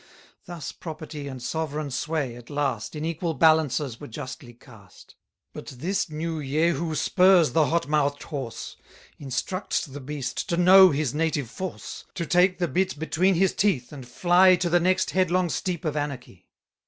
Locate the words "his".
10.89-11.13, 13.35-13.53